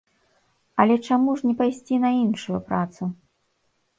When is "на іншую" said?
2.05-2.59